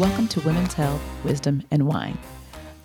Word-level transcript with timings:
to 0.00 0.40
Women's 0.46 0.72
Health, 0.72 1.02
Wisdom, 1.24 1.62
and 1.70 1.86
Wine, 1.86 2.16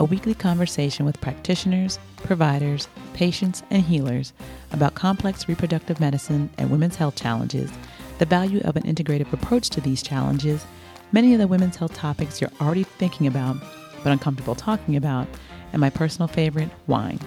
a 0.01 0.03
weekly 0.03 0.33
conversation 0.33 1.05
with 1.05 1.21
practitioners, 1.21 1.97
providers, 2.17 2.89
patients, 3.13 3.63
and 3.69 3.81
healers 3.81 4.33
about 4.73 4.95
complex 4.95 5.47
reproductive 5.47 6.01
medicine 6.01 6.49
and 6.57 6.69
women's 6.69 6.97
health 6.97 7.15
challenges, 7.15 7.71
the 8.17 8.25
value 8.25 8.59
of 8.65 8.75
an 8.75 8.83
integrative 8.83 9.31
approach 9.31 9.69
to 9.69 9.79
these 9.79 10.03
challenges, 10.03 10.65
many 11.13 11.31
of 11.31 11.39
the 11.39 11.47
women's 11.47 11.77
health 11.77 11.93
topics 11.93 12.41
you're 12.41 12.51
already 12.59 12.83
thinking 12.83 13.27
about 13.27 13.55
but 14.03 14.11
uncomfortable 14.11 14.53
talking 14.53 14.97
about, 14.97 15.25
and 15.71 15.79
my 15.79 15.89
personal 15.89 16.27
favorite, 16.27 16.69
wine. 16.87 17.21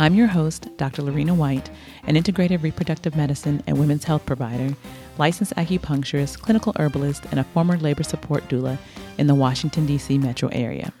I'm 0.00 0.14
your 0.14 0.28
host, 0.28 0.66
Dr. 0.78 1.02
Lorena 1.02 1.34
White, 1.34 1.68
an 2.04 2.16
integrative 2.16 2.62
reproductive 2.62 3.16
medicine 3.16 3.62
and 3.66 3.78
women's 3.78 4.04
health 4.04 4.24
provider, 4.24 4.74
licensed 5.18 5.54
acupuncturist, 5.56 6.40
clinical 6.40 6.72
herbalist, 6.78 7.26
and 7.30 7.38
a 7.38 7.44
former 7.44 7.76
labor 7.76 8.02
support 8.02 8.48
doula 8.48 8.78
in 9.20 9.28
the 9.28 9.34
Washington, 9.34 9.86
D.C. 9.86 10.18
metro 10.18 10.48
area. 10.48 10.92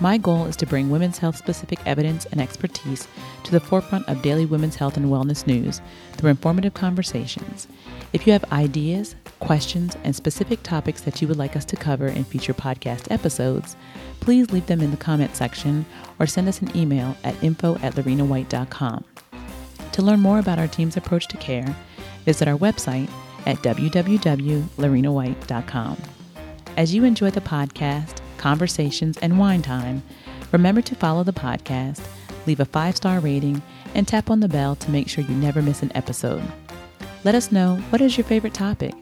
My 0.00 0.18
goal 0.18 0.46
is 0.46 0.56
to 0.56 0.66
bring 0.66 0.90
women's 0.90 1.18
health 1.18 1.36
specific 1.36 1.78
evidence 1.86 2.26
and 2.26 2.40
expertise 2.40 3.06
to 3.44 3.52
the 3.52 3.60
forefront 3.60 4.08
of 4.08 4.20
daily 4.20 4.46
women's 4.46 4.74
health 4.74 4.96
and 4.96 5.06
wellness 5.06 5.46
news 5.46 5.80
through 6.14 6.30
informative 6.30 6.74
conversations. 6.74 7.68
If 8.12 8.26
you 8.26 8.32
have 8.32 8.50
ideas, 8.50 9.14
questions, 9.38 9.96
and 10.02 10.16
specific 10.16 10.64
topics 10.64 11.02
that 11.02 11.22
you 11.22 11.28
would 11.28 11.38
like 11.38 11.54
us 11.54 11.64
to 11.66 11.76
cover 11.76 12.08
in 12.08 12.24
future 12.24 12.52
podcast 12.52 13.12
episodes, 13.12 13.76
please 14.18 14.50
leave 14.50 14.66
them 14.66 14.80
in 14.80 14.90
the 14.90 14.96
comment 14.96 15.36
section 15.36 15.86
or 16.18 16.26
send 16.26 16.48
us 16.48 16.60
an 16.62 16.76
email 16.76 17.16
at 17.22 17.40
info 17.42 17.76
at 17.76 17.94
lorenawhite.com. 17.94 19.04
To 19.92 20.02
learn 20.02 20.20
more 20.20 20.40
about 20.40 20.58
our 20.58 20.68
team's 20.68 20.96
approach 20.96 21.28
to 21.28 21.36
care, 21.36 21.76
visit 22.24 22.48
our 22.48 22.58
website 22.58 23.08
at 23.46 23.58
www.lorenawhite.com. 23.58 25.96
As 26.74 26.94
you 26.94 27.04
enjoy 27.04 27.30
the 27.30 27.42
podcast, 27.42 28.16
conversations, 28.38 29.18
and 29.18 29.38
wine 29.38 29.60
time, 29.60 30.02
remember 30.52 30.80
to 30.80 30.94
follow 30.94 31.22
the 31.22 31.32
podcast, 31.32 32.02
leave 32.46 32.60
a 32.60 32.64
five 32.64 32.96
star 32.96 33.20
rating, 33.20 33.60
and 33.94 34.08
tap 34.08 34.30
on 34.30 34.40
the 34.40 34.48
bell 34.48 34.74
to 34.76 34.90
make 34.90 35.06
sure 35.06 35.22
you 35.22 35.34
never 35.34 35.60
miss 35.60 35.82
an 35.82 35.92
episode. 35.94 36.42
Let 37.24 37.34
us 37.34 37.52
know 37.52 37.76
what 37.90 38.00
is 38.00 38.16
your 38.16 38.24
favorite 38.24 38.54
topic, 38.54 38.94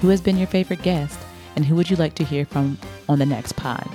who 0.00 0.08
has 0.08 0.20
been 0.20 0.38
your 0.38 0.46
favorite 0.46 0.82
guest, 0.82 1.18
and 1.56 1.64
who 1.64 1.74
would 1.74 1.90
you 1.90 1.96
like 1.96 2.14
to 2.14 2.24
hear 2.24 2.44
from 2.44 2.78
on 3.08 3.18
the 3.18 3.26
next 3.26 3.56
pod. 3.56 3.88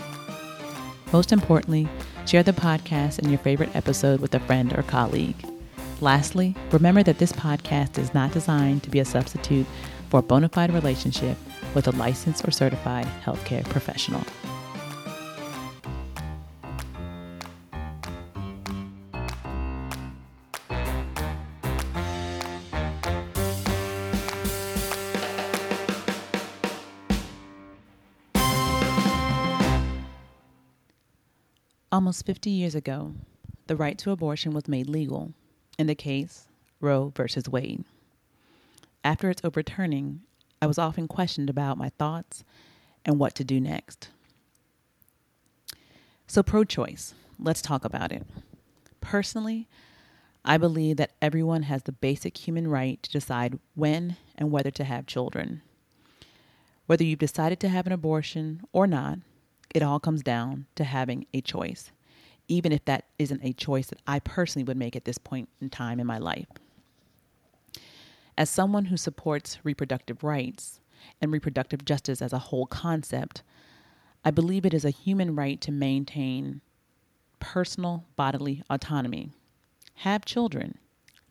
Most 1.13 1.31
importantly, 1.31 1.87
share 2.25 2.43
the 2.43 2.51
podcast 2.51 3.19
and 3.19 3.29
your 3.29 3.39
favorite 3.39 3.73
episode 3.77 4.19
with 4.19 4.35
a 4.35 4.41
friend 4.41 4.77
or 4.77 4.83
colleague. 4.83 5.45
Lastly, 6.01 6.53
remember 6.71 7.01
that 7.03 7.19
this 7.19 7.31
podcast 7.31 7.97
is 7.97 8.13
not 8.13 8.33
designed 8.33 8.83
to 8.83 8.89
be 8.89 8.99
a 8.99 9.05
substitute 9.05 9.67
for 10.09 10.19
a 10.19 10.23
bona 10.23 10.49
fide 10.49 10.73
relationship 10.73 11.37
with 11.73 11.87
a 11.87 11.91
licensed 11.91 12.47
or 12.47 12.51
certified 12.51 13.07
healthcare 13.23 13.63
professional. 13.65 14.23
Almost 31.93 32.25
50 32.25 32.49
years 32.49 32.73
ago, 32.73 33.13
the 33.67 33.75
right 33.75 33.97
to 33.97 34.11
abortion 34.11 34.53
was 34.53 34.69
made 34.69 34.87
legal 34.87 35.33
in 35.77 35.87
the 35.87 35.95
case 35.95 36.47
Roe 36.79 37.11
v. 37.15 37.23
Wade. 37.49 37.83
After 39.03 39.29
its 39.29 39.41
overturning, 39.43 40.21
I 40.61 40.67
was 40.67 40.77
often 40.77 41.07
questioned 41.07 41.49
about 41.49 41.77
my 41.77 41.89
thoughts 41.97 42.43
and 43.03 43.17
what 43.17 43.33
to 43.35 43.43
do 43.43 43.59
next. 43.59 44.09
So, 46.27 46.43
pro 46.43 46.63
choice, 46.63 47.13
let's 47.39 47.61
talk 47.61 47.83
about 47.83 48.11
it. 48.11 48.25
Personally, 49.01 49.67
I 50.45 50.57
believe 50.57 50.97
that 50.97 51.13
everyone 51.21 51.63
has 51.63 51.83
the 51.83 51.91
basic 51.91 52.37
human 52.37 52.67
right 52.67 53.01
to 53.03 53.09
decide 53.09 53.59
when 53.75 54.17
and 54.35 54.51
whether 54.51 54.71
to 54.71 54.83
have 54.83 55.05
children. 55.07 55.61
Whether 56.85 57.03
you've 57.03 57.19
decided 57.19 57.59
to 57.61 57.69
have 57.69 57.87
an 57.87 57.93
abortion 57.93 58.61
or 58.71 58.85
not, 58.85 59.19
it 59.73 59.81
all 59.81 59.99
comes 59.99 60.21
down 60.21 60.67
to 60.75 60.83
having 60.83 61.25
a 61.33 61.41
choice, 61.41 61.91
even 62.47 62.71
if 62.71 62.85
that 62.85 63.05
isn't 63.17 63.43
a 63.43 63.53
choice 63.53 63.87
that 63.87 64.01
I 64.05 64.19
personally 64.19 64.63
would 64.63 64.77
make 64.77 64.95
at 64.95 65.05
this 65.05 65.17
point 65.17 65.49
in 65.59 65.69
time 65.69 65.99
in 65.99 66.07
my 66.07 66.17
life. 66.17 66.47
As 68.37 68.49
someone 68.49 68.85
who 68.85 68.97
supports 68.97 69.59
reproductive 69.63 70.23
rights 70.23 70.79
and 71.21 71.31
reproductive 71.31 71.85
justice 71.85 72.21
as 72.21 72.33
a 72.33 72.39
whole 72.39 72.65
concept, 72.65 73.43
I 74.23 74.31
believe 74.31 74.65
it 74.65 74.73
is 74.73 74.85
a 74.85 74.89
human 74.91 75.35
right 75.35 75.59
to 75.61 75.71
maintain 75.71 76.61
personal 77.39 78.05
bodily 78.15 78.63
autonomy, 78.69 79.31
have 79.95 80.25
children, 80.25 80.77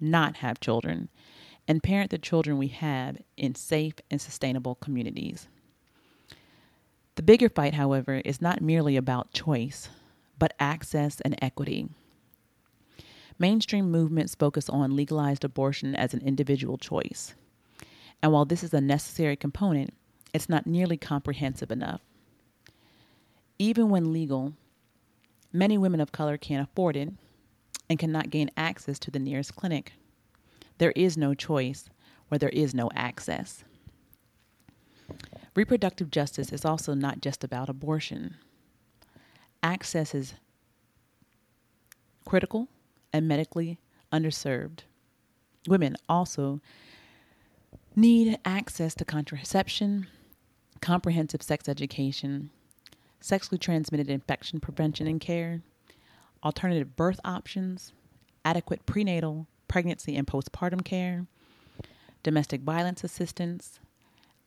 not 0.00 0.36
have 0.36 0.60
children, 0.60 1.08
and 1.68 1.82
parent 1.82 2.10
the 2.10 2.18
children 2.18 2.58
we 2.58 2.68
have 2.68 3.16
in 3.36 3.54
safe 3.54 3.94
and 4.10 4.20
sustainable 4.20 4.74
communities. 4.74 5.46
The 7.14 7.22
bigger 7.22 7.48
fight, 7.48 7.74
however, 7.74 8.22
is 8.24 8.40
not 8.40 8.60
merely 8.60 8.96
about 8.96 9.32
choice, 9.32 9.88
but 10.38 10.54
access 10.58 11.20
and 11.20 11.36
equity. 11.40 11.88
Mainstream 13.40 13.90
movements 13.90 14.34
focus 14.34 14.68
on 14.68 14.94
legalized 14.94 15.44
abortion 15.44 15.96
as 15.96 16.12
an 16.12 16.20
individual 16.20 16.76
choice. 16.76 17.34
And 18.22 18.32
while 18.32 18.44
this 18.44 18.62
is 18.62 18.74
a 18.74 18.82
necessary 18.82 19.34
component, 19.34 19.94
it's 20.34 20.50
not 20.50 20.66
nearly 20.66 20.98
comprehensive 20.98 21.70
enough. 21.70 22.02
Even 23.58 23.88
when 23.88 24.12
legal, 24.12 24.52
many 25.54 25.78
women 25.78 26.02
of 26.02 26.12
color 26.12 26.36
can't 26.36 26.68
afford 26.68 26.96
it 26.96 27.14
and 27.88 27.98
cannot 27.98 28.28
gain 28.28 28.50
access 28.58 28.98
to 28.98 29.10
the 29.10 29.18
nearest 29.18 29.56
clinic. 29.56 29.94
There 30.76 30.92
is 30.92 31.16
no 31.16 31.32
choice 31.32 31.88
where 32.28 32.38
there 32.38 32.50
is 32.50 32.74
no 32.74 32.90
access. 32.94 33.64
Reproductive 35.54 36.10
justice 36.10 36.52
is 36.52 36.66
also 36.66 36.92
not 36.92 37.22
just 37.22 37.42
about 37.42 37.70
abortion. 37.70 38.36
Access 39.62 40.14
is 40.14 40.34
critical 42.26 42.68
and 43.12 43.28
medically 43.28 43.78
underserved. 44.12 44.80
Women 45.68 45.96
also 46.08 46.60
need 47.94 48.38
access 48.44 48.94
to 48.94 49.04
contraception, 49.04 50.06
comprehensive 50.80 51.42
sex 51.42 51.68
education, 51.68 52.50
sexually 53.20 53.58
transmitted 53.58 54.08
infection 54.08 54.60
prevention 54.60 55.06
and 55.06 55.20
care, 55.20 55.60
alternative 56.42 56.96
birth 56.96 57.20
options, 57.24 57.92
adequate 58.44 58.86
prenatal, 58.86 59.46
pregnancy, 59.68 60.16
and 60.16 60.26
postpartum 60.26 60.84
care, 60.84 61.26
domestic 62.22 62.62
violence 62.62 63.04
assistance, 63.04 63.78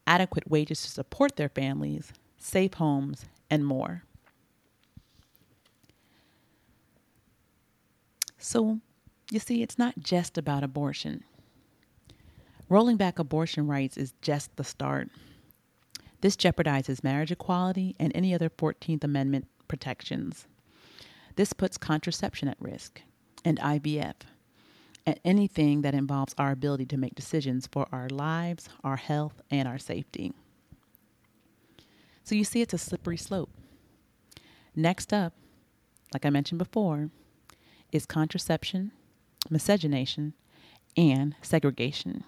adequate 0.08 0.50
wages 0.50 0.82
to 0.82 0.90
support 0.90 1.36
their 1.36 1.50
families, 1.50 2.12
safe 2.38 2.74
homes, 2.76 3.26
and 3.50 3.66
more. 3.66 4.04
So, 8.44 8.82
you 9.32 9.40
see, 9.40 9.64
it's 9.64 9.80
not 9.80 9.98
just 10.00 10.38
about 10.38 10.66
abortion. 10.66 11.24
Rolling 12.68 12.98
back 12.98 13.18
abortion 13.18 13.68
rights 13.68 13.96
is 13.96 14.14
just 14.22 14.54
the 14.58 14.66
start. 14.66 15.08
This 16.20 16.36
jeopardizes 16.36 17.06
marriage 17.06 17.32
equality 17.32 17.96
and 18.02 18.12
any 18.14 18.36
other 18.36 18.50
14th 18.50 19.06
Amendment 19.06 19.48
protections. 19.70 20.46
This 21.38 21.54
puts 21.54 21.78
contraception 21.78 22.50
at 22.50 22.58
risk 22.60 23.02
and 23.46 23.58
IVF 23.62 24.16
and 25.06 25.18
anything 25.24 25.82
that 25.84 25.96
involves 25.96 26.36
our 26.38 26.52
ability 26.52 26.88
to 26.88 26.98
make 26.98 27.16
decisions 27.16 27.70
for 27.72 27.88
our 27.94 28.10
lives, 28.10 28.68
our 28.84 28.98
health, 28.98 29.42
and 29.52 29.70
our 29.70 29.80
safety. 29.80 30.34
So 32.26 32.36
you 32.36 32.44
see, 32.44 32.62
it's 32.62 32.74
a 32.74 32.78
slippery 32.78 33.18
slope. 33.18 33.52
Next 34.76 35.14
up, 35.14 35.32
like 36.14 36.26
I 36.26 36.30
mentioned 36.30 36.60
before, 36.60 37.10
is 37.94 38.06
contraception, 38.06 38.92
miscegenation, 39.50 40.34
and 40.98 41.36
segregation. 41.42 42.24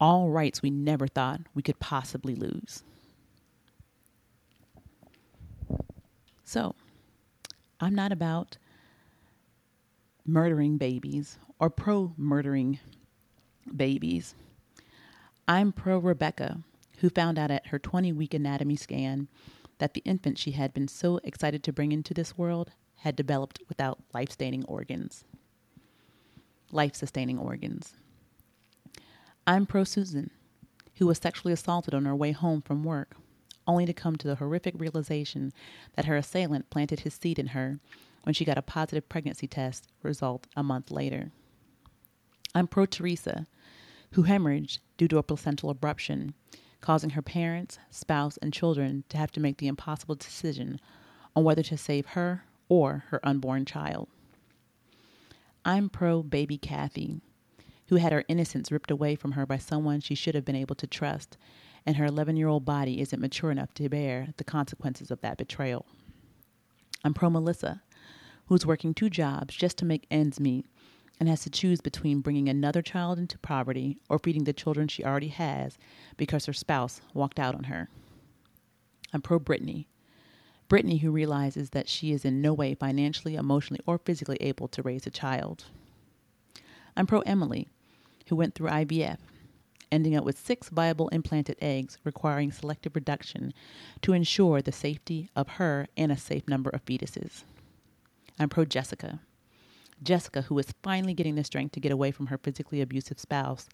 All 0.00 0.30
rights 0.30 0.62
we 0.62 0.70
never 0.70 1.06
thought 1.06 1.40
we 1.54 1.62
could 1.62 1.80
possibly 1.80 2.34
lose. 2.34 2.82
So, 6.44 6.74
I'm 7.80 7.94
not 7.94 8.12
about 8.12 8.56
murdering 10.24 10.78
babies 10.78 11.38
or 11.58 11.68
pro 11.68 12.12
murdering 12.16 12.78
babies. 13.74 14.34
I'm 15.48 15.72
pro 15.72 15.98
Rebecca, 15.98 16.60
who 16.98 17.10
found 17.10 17.38
out 17.38 17.50
at 17.50 17.68
her 17.68 17.78
20 17.78 18.12
week 18.12 18.34
anatomy 18.34 18.76
scan 18.76 19.28
that 19.78 19.94
the 19.94 20.02
infant 20.04 20.38
she 20.38 20.52
had 20.52 20.72
been 20.72 20.88
so 20.88 21.18
excited 21.24 21.62
to 21.64 21.72
bring 21.72 21.92
into 21.92 22.14
this 22.14 22.38
world 22.38 22.70
had 22.96 23.16
developed 23.16 23.60
without 23.68 23.98
life 24.12 24.30
sustaining 24.30 24.64
organs. 24.64 25.24
Life 26.70 26.94
sustaining 26.94 27.38
organs. 27.38 27.94
I'm 29.46 29.66
pro 29.66 29.84
Susan, 29.84 30.30
who 30.96 31.06
was 31.06 31.18
sexually 31.18 31.52
assaulted 31.52 31.94
on 31.94 32.04
her 32.04 32.16
way 32.16 32.32
home 32.32 32.62
from 32.62 32.84
work, 32.84 33.16
only 33.66 33.84
to 33.86 33.92
come 33.92 34.16
to 34.16 34.26
the 34.26 34.36
horrific 34.36 34.74
realization 34.78 35.52
that 35.96 36.06
her 36.06 36.16
assailant 36.16 36.70
planted 36.70 37.00
his 37.00 37.14
seed 37.14 37.38
in 37.38 37.48
her 37.48 37.78
when 38.22 38.34
she 38.34 38.44
got 38.44 38.58
a 38.58 38.62
positive 38.62 39.08
pregnancy 39.08 39.46
test 39.46 39.86
result 40.02 40.46
a 40.56 40.62
month 40.62 40.90
later. 40.90 41.30
I'm 42.54 42.66
pro 42.66 42.86
Teresa, 42.86 43.46
who 44.12 44.24
hemorrhaged 44.24 44.78
due 44.96 45.08
to 45.08 45.18
a 45.18 45.22
placental 45.22 45.74
abruption, 45.74 46.32
causing 46.80 47.10
her 47.10 47.22
parents, 47.22 47.78
spouse, 47.90 48.36
and 48.38 48.52
children 48.52 49.04
to 49.08 49.16
have 49.16 49.32
to 49.32 49.40
make 49.40 49.58
the 49.58 49.66
impossible 49.66 50.14
decision 50.14 50.80
on 51.34 51.44
whether 51.44 51.62
to 51.64 51.76
save 51.76 52.06
her 52.08 52.44
or 52.68 53.04
her 53.08 53.20
unborn 53.26 53.64
child. 53.64 54.08
I'm 55.64 55.88
pro 55.88 56.22
baby 56.22 56.58
Kathy, 56.58 57.20
who 57.88 57.96
had 57.96 58.12
her 58.12 58.24
innocence 58.28 58.70
ripped 58.70 58.90
away 58.90 59.14
from 59.14 59.32
her 59.32 59.46
by 59.46 59.58
someone 59.58 60.00
she 60.00 60.14
should 60.14 60.34
have 60.34 60.44
been 60.44 60.56
able 60.56 60.74
to 60.76 60.86
trust, 60.86 61.36
and 61.86 61.96
her 61.96 62.06
11 62.06 62.36
year 62.36 62.48
old 62.48 62.64
body 62.64 63.00
isn't 63.00 63.20
mature 63.20 63.50
enough 63.50 63.72
to 63.74 63.88
bear 63.88 64.28
the 64.36 64.44
consequences 64.44 65.10
of 65.10 65.20
that 65.20 65.38
betrayal. 65.38 65.86
I'm 67.04 67.14
pro 67.14 67.30
Melissa, 67.30 67.82
who's 68.46 68.66
working 68.66 68.94
two 68.94 69.10
jobs 69.10 69.54
just 69.54 69.78
to 69.78 69.84
make 69.84 70.06
ends 70.10 70.40
meet 70.40 70.66
and 71.20 71.28
has 71.28 71.42
to 71.42 71.50
choose 71.50 71.80
between 71.80 72.20
bringing 72.20 72.48
another 72.48 72.82
child 72.82 73.18
into 73.18 73.38
poverty 73.38 73.98
or 74.08 74.18
feeding 74.18 74.44
the 74.44 74.52
children 74.52 74.88
she 74.88 75.04
already 75.04 75.28
has 75.28 75.78
because 76.16 76.46
her 76.46 76.52
spouse 76.52 77.00
walked 77.12 77.38
out 77.38 77.54
on 77.54 77.64
her. 77.64 77.88
I'm 79.12 79.22
pro 79.22 79.38
Brittany. 79.38 79.86
Brittany, 80.68 80.98
who 80.98 81.10
realizes 81.10 81.70
that 81.70 81.88
she 81.88 82.12
is 82.12 82.24
in 82.24 82.40
no 82.40 82.52
way 82.52 82.74
financially, 82.74 83.34
emotionally, 83.34 83.80
or 83.86 83.98
physically 83.98 84.38
able 84.40 84.68
to 84.68 84.82
raise 84.82 85.06
a 85.06 85.10
child. 85.10 85.64
I'm 86.96 87.06
pro 87.06 87.20
Emily, 87.20 87.68
who 88.28 88.36
went 88.36 88.54
through 88.54 88.70
IVF, 88.70 89.18
ending 89.92 90.16
up 90.16 90.24
with 90.24 90.38
six 90.38 90.68
viable 90.68 91.08
implanted 91.08 91.56
eggs 91.60 91.98
requiring 92.04 92.50
selective 92.50 92.94
reduction 92.94 93.52
to 94.02 94.12
ensure 94.12 94.62
the 94.62 94.72
safety 94.72 95.28
of 95.36 95.48
her 95.50 95.86
and 95.96 96.10
a 96.10 96.16
safe 96.16 96.48
number 96.48 96.70
of 96.70 96.84
fetuses. 96.84 97.44
I'm 98.38 98.48
pro 98.48 98.64
Jessica. 98.64 99.20
Jessica, 100.02 100.42
who 100.42 100.58
is 100.58 100.74
finally 100.82 101.14
getting 101.14 101.34
the 101.34 101.44
strength 101.44 101.72
to 101.72 101.80
get 101.80 101.92
away 101.92 102.10
from 102.10 102.26
her 102.26 102.38
physically 102.38 102.80
abusive 102.80 103.20
spouse, 103.20 103.68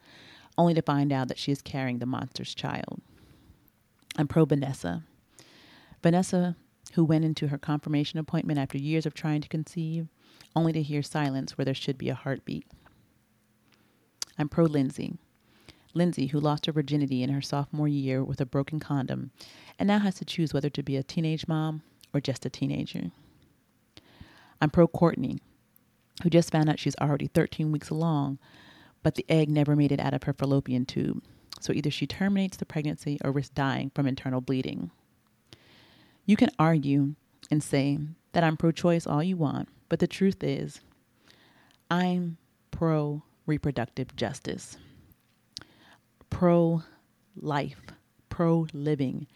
only 0.59 0.75
to 0.75 0.83
find 0.83 1.13
out 1.13 1.29
that 1.29 1.39
she 1.39 1.53
is 1.53 1.63
carrying 1.63 1.99
the 1.99 2.07
monster's 2.07 2.55
child. 2.55 3.01
I'm 4.17 4.29
pro 4.29 4.45
Vanessa. 4.45 5.05
Vanessa, 6.03 6.57
who 6.93 7.05
went 7.05 7.25
into 7.25 7.49
her 7.49 7.59
confirmation 7.59 8.19
appointment 8.19 8.59
after 8.59 8.79
years 8.79 9.07
of 9.07 9.15
trying 9.15 9.41
to 9.41 9.49
conceive, 9.49 10.09
only 10.57 10.73
to 10.73 10.83
hear 10.83 11.03
silence 11.03 11.57
where 11.57 11.65
there 11.65 11.75
should 11.75 11.99
be 11.99 12.09
a 12.09 12.15
heartbeat. 12.15 12.67
I'm 14.39 14.49
pro 14.49 14.65
Lindsay. 14.65 15.15
Lindsay, 15.93 16.29
who 16.29 16.41
lost 16.41 16.67
her 16.67 16.73
virginity 16.73 17.23
in 17.23 17.31
her 17.31 17.43
sophomore 17.43 17.89
year 17.89 18.23
with 18.23 18.41
a 18.41 18.47
broken 18.47 18.79
condom 18.79 19.31
and 19.79 19.87
now 19.87 19.99
has 19.99 20.15
to 20.17 20.25
choose 20.25 20.55
whether 20.55 20.71
to 20.71 20.83
be 20.83 20.97
a 20.97 21.03
teenage 21.03 21.49
mom 21.49 21.83
or 22.15 22.21
just 22.21 22.47
a 22.47 22.51
teenager. 22.51 23.11
I'm 24.61 24.71
pro 24.71 24.87
Courtney, 24.87 25.39
who 26.23 26.31
just 26.31 26.53
found 26.53 26.69
out 26.69 26.79
she's 26.79 26.97
already 27.01 27.27
13 27.29 27.73
weeks 27.73 27.91
along, 27.91 28.39
but 29.03 29.15
the 29.15 29.27
egg 29.29 29.49
never 29.49 29.75
made 29.75 29.93
it 29.93 30.01
out 30.01 30.15
of 30.15 30.25
her 30.25 30.33
fallopian 30.33 30.87
tube. 30.87 31.23
So 31.61 31.73
either 31.73 31.91
she 31.91 32.07
terminates 32.07 32.57
the 32.57 32.67
pregnancy 32.67 33.19
or 33.25 33.33
risks 33.33 33.55
dying 33.55 33.91
from 33.95 34.07
internal 34.07 34.41
bleeding. 34.41 34.91
You 36.27 36.37
can 36.37 36.51
argue 36.59 37.15
and 37.51 37.63
say 37.63 37.99
that 38.33 38.45
I'm 38.45 38.57
pro 38.57 38.71
choice 38.71 39.07
all 39.07 39.23
you 39.23 39.37
want, 39.37 39.69
but 39.89 39.99
the 39.99 40.07
truth 40.07 40.43
is, 40.45 40.81
I'm 41.91 42.37
pro 42.71 43.23
reproductive 43.47 44.15
justice, 44.15 44.77
pro 46.29 46.83
life, 47.37 47.81
pro 48.29 48.67
living, 48.73 49.27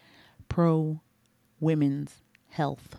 pro 0.47 1.01
women's 1.59 2.21
health. 2.49 2.95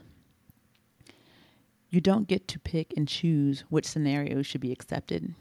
You 1.89 2.01
don't 2.01 2.29
get 2.29 2.47
to 2.49 2.59
pick 2.59 2.93
and 2.97 3.09
choose 3.09 3.65
which 3.71 3.87
scenarios 3.87 4.47
should 4.47 4.61
be 4.61 4.73
accepted. 4.73 5.35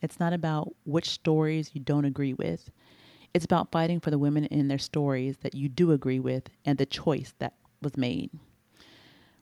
It's 0.00 0.18
not 0.18 0.32
about 0.32 0.74
which 0.84 1.10
stories 1.10 1.70
you 1.74 1.80
don't 1.80 2.06
agree 2.06 2.32
with. 2.32 2.70
It's 3.34 3.44
about 3.44 3.70
fighting 3.70 4.00
for 4.00 4.10
the 4.10 4.18
women 4.18 4.46
in 4.46 4.68
their 4.68 4.78
stories 4.78 5.38
that 5.38 5.54
you 5.54 5.68
do 5.68 5.92
agree 5.92 6.20
with 6.20 6.48
and 6.64 6.78
the 6.78 6.86
choice 6.86 7.34
that 7.38 7.54
was 7.82 7.96
made. 7.96 8.30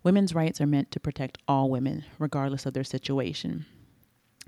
Women's 0.03 0.35
rights 0.35 0.61
are 0.61 0.67
meant 0.67 0.91
to 0.93 1.01
protect 1.01 1.39
all 1.47 1.71
women, 1.71 2.05
regardless 2.19 2.65
of 2.67 2.73
their 2.73 2.85
situation. 2.85 3.67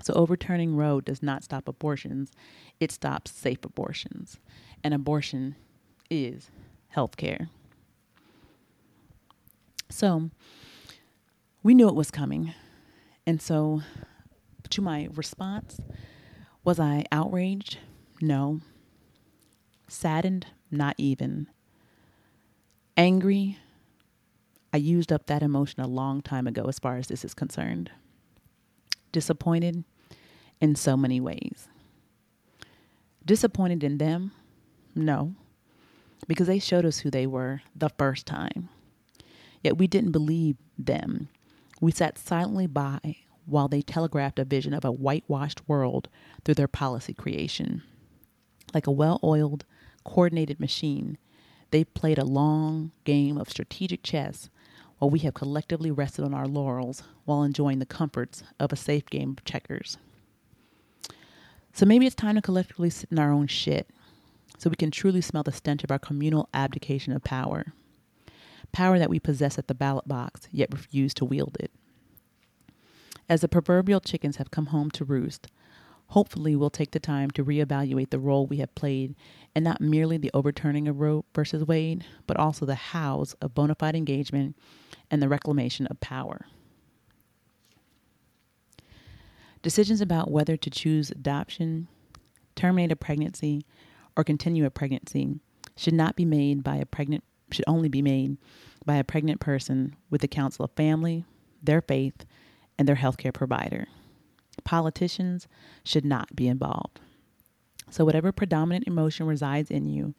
So, 0.01 0.13
overturning 0.13 0.75
Roe 0.75 0.99
does 0.99 1.21
not 1.21 1.43
stop 1.43 1.67
abortions, 1.67 2.31
it 2.79 2.91
stops 2.91 3.31
safe 3.31 3.63
abortions. 3.63 4.39
And 4.83 4.93
abortion 4.93 5.55
is 6.09 6.49
health 6.89 7.15
care. 7.15 7.49
So, 9.89 10.31
we 11.61 11.73
knew 11.73 11.87
it 11.87 11.95
was 11.95 12.11
coming. 12.11 12.53
And 13.25 13.41
so, 13.41 13.81
to 14.69 14.81
my 14.81 15.07
response, 15.13 15.79
was 16.63 16.79
I 16.79 17.05
outraged? 17.11 17.77
No. 18.21 18.61
Saddened? 19.87 20.47
Not 20.71 20.95
even. 20.97 21.47
Angry? 22.97 23.57
I 24.73 24.77
used 24.77 25.11
up 25.11 25.27
that 25.27 25.43
emotion 25.43 25.81
a 25.81 25.87
long 25.87 26.21
time 26.21 26.47
ago 26.47 26.65
as 26.67 26.79
far 26.79 26.97
as 26.97 27.07
this 27.07 27.23
is 27.23 27.33
concerned. 27.33 27.91
Disappointed? 29.11 29.83
In 30.59 30.75
so 30.75 30.97
many 30.97 31.21
ways. 31.21 31.67
Disappointed 33.23 33.83
in 33.83 33.99
them? 33.99 34.31
No, 34.95 35.35
because 36.27 36.47
they 36.47 36.59
showed 36.59 36.85
us 36.85 36.99
who 36.99 37.09
they 37.09 37.27
were 37.27 37.61
the 37.75 37.89
first 37.89 38.25
time. 38.25 38.69
Yet 39.61 39.77
we 39.77 39.87
didn't 39.87 40.11
believe 40.11 40.57
them 40.77 41.29
we 41.83 41.91
sat 41.91 42.17
silently 42.17 42.65
by 42.65 43.17
while 43.45 43.67
they 43.67 43.81
telegraphed 43.81 44.39
a 44.39 44.45
vision 44.45 44.73
of 44.73 44.85
a 44.85 44.91
whitewashed 44.91 45.67
world 45.67 46.07
through 46.43 46.55
their 46.55 46.67
policy 46.67 47.13
creation. 47.13 47.83
Like 48.73 48.87
a 48.87 48.91
well 48.91 49.19
oiled, 49.21 49.65
coordinated 50.05 50.61
machine, 50.61 51.17
they 51.71 51.83
played 51.83 52.17
a 52.17 52.23
long 52.23 52.91
game 53.03 53.37
of 53.37 53.49
strategic 53.49 54.01
chess 54.01 54.49
while 54.99 55.09
we 55.09 55.19
have 55.19 55.33
collectively 55.33 55.91
rested 55.91 56.23
on 56.23 56.33
our 56.33 56.47
laurels 56.47 57.03
while 57.25 57.43
enjoying 57.43 57.79
the 57.79 57.85
comforts 57.85 58.43
of 58.59 58.71
a 58.71 58.77
safe 58.77 59.05
game 59.07 59.35
of 59.37 59.45
checkers. 59.45 59.97
So 61.73 61.85
maybe 61.85 62.05
it's 62.05 62.15
time 62.15 62.35
to 62.35 62.41
collectively 62.41 62.89
sit 62.89 63.11
in 63.11 63.19
our 63.19 63.31
own 63.31 63.47
shit 63.47 63.89
so 64.57 64.69
we 64.69 64.75
can 64.75 64.91
truly 64.91 65.21
smell 65.21 65.43
the 65.43 65.51
stench 65.51 65.83
of 65.83 65.91
our 65.91 65.99
communal 65.99 66.47
abdication 66.53 67.13
of 67.13 67.23
power 67.23 67.73
power 68.73 68.99
that 68.99 69.09
we 69.09 69.19
possess 69.19 69.57
at 69.57 69.67
the 69.67 69.75
ballot 69.75 70.05
box, 70.05 70.49
yet 70.51 70.73
refuse 70.73 71.13
to 71.13 71.23
wield 71.23 71.55
it. 71.61 71.71
As 73.29 73.39
the 73.39 73.47
proverbial 73.47 74.01
chickens 74.01 74.35
have 74.35 74.51
come 74.51 74.67
home 74.67 74.91
to 74.91 75.05
roost, 75.05 75.47
hopefully 76.13 76.55
we'll 76.55 76.69
take 76.69 76.91
the 76.91 76.99
time 76.99 77.31
to 77.31 77.43
reevaluate 77.43 78.11
the 78.11 78.19
role 78.19 78.45
we 78.45 78.57
have 78.57 78.73
played 78.75 79.15
and 79.55 79.65
not 79.65 79.81
merely 79.81 80.15
the 80.15 80.29
overturning 80.31 80.87
of 80.87 80.99
Roe 80.99 81.25
versus 81.33 81.65
Wade, 81.65 82.05
but 82.27 82.37
also 82.37 82.67
the 82.67 82.75
hows 82.75 83.33
of 83.41 83.55
bona 83.55 83.73
fide 83.73 83.95
engagement 83.95 84.55
and 85.09 85.23
the 85.23 85.27
reclamation 85.27 85.87
of 85.87 85.99
power. 85.99 86.45
Decisions 89.63 90.01
about 90.01 90.29
whether 90.29 90.55
to 90.55 90.69
choose 90.69 91.09
adoption, 91.09 91.87
terminate 92.55 92.91
a 92.91 92.95
pregnancy, 92.95 93.65
or 94.15 94.23
continue 94.23 94.65
a 94.65 94.69
pregnancy 94.69 95.39
should 95.75 95.95
not 95.95 96.15
be 96.15 96.25
made 96.25 96.63
by 96.63 96.75
a 96.75 96.85
pregnant 96.85 97.23
should 97.51 97.65
only 97.65 97.89
be 97.89 98.03
made 98.03 98.37
by 98.85 98.97
a 98.97 99.03
pregnant 99.03 99.39
person 99.39 99.95
with 100.11 100.21
the 100.21 100.27
counsel 100.27 100.63
of 100.63 100.71
family, 100.73 101.25
their 101.63 101.81
faith, 101.81 102.23
and 102.77 102.87
their 102.87 102.97
healthcare 102.97 103.33
provider. 103.33 103.87
Politicians 104.63 105.47
should 105.83 106.05
not 106.05 106.35
be 106.35 106.47
involved. 106.47 106.99
So, 107.89 108.05
whatever 108.05 108.31
predominant 108.31 108.87
emotion 108.87 109.25
resides 109.25 109.69
in 109.69 109.87
you, 109.87 110.13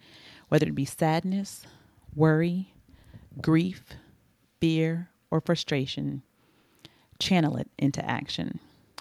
whether 0.48 0.66
it 0.66 0.74
be 0.74 0.84
sadness, 0.84 1.66
worry, 2.14 2.72
grief, 3.40 3.84
fear, 4.60 5.08
or 5.30 5.40
frustration, 5.40 6.22
channel 7.18 7.56
it 7.56 7.68
into 7.78 8.04
action. 8.08 8.60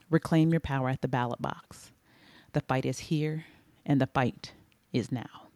Reclaim 0.09 0.51
your 0.51 0.59
power 0.59 0.89
at 0.89 1.01
the 1.01 1.07
ballot 1.07 1.41
box. 1.41 1.91
The 2.53 2.61
fight 2.61 2.85
is 2.85 2.99
here, 2.99 3.45
and 3.85 3.99
the 3.99 4.07
fight 4.07 4.53
is 4.91 5.11
now. 5.11 5.47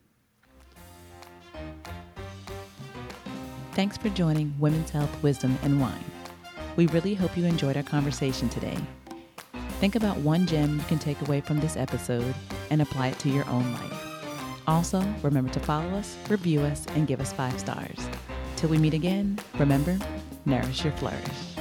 Thanks 3.73 3.97
for 3.97 4.09
joining 4.09 4.55
Women's 4.59 4.89
Health, 4.89 5.21
Wisdom, 5.21 5.57
and 5.61 5.79
Wine. 5.79 6.03
We 6.75 6.87
really 6.87 7.13
hope 7.13 7.37
you 7.37 7.45
enjoyed 7.45 7.77
our 7.77 7.83
conversation 7.83 8.49
today. 8.49 8.77
Think 9.79 9.95
about 9.95 10.17
one 10.17 10.47
gem 10.47 10.77
you 10.77 10.83
can 10.85 10.97
take 10.97 11.21
away 11.21 11.39
from 11.39 11.59
this 11.59 11.77
episode 11.77 12.33
and 12.71 12.81
apply 12.81 13.09
it 13.09 13.19
to 13.19 13.29
your 13.29 13.47
own 13.47 13.71
life. 13.73 14.61
Also, 14.65 15.01
remember 15.21 15.51
to 15.53 15.59
follow 15.59 15.89
us, 15.91 16.17
review 16.29 16.61
us, 16.61 16.87
and 16.95 17.07
give 17.07 17.21
us 17.21 17.31
five 17.31 17.59
stars. 17.59 18.09
Till 18.55 18.69
we 18.69 18.79
meet 18.79 18.95
again, 18.95 19.37
remember, 19.59 19.99
nourish 20.45 20.83
your 20.83 20.93
flourish. 20.93 21.56